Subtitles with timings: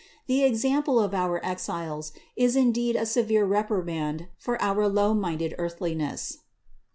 [0.25, 5.53] The ex ample of our Exiles is indeed a severe reprimand for our low minded
[5.59, 6.39] earthliness.